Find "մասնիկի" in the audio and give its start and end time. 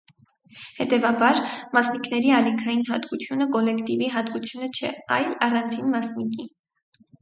5.99-6.53